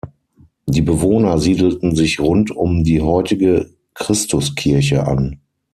[0.65, 5.39] Die Bewohner siedelten sich rund um die heutige Christuskirche an.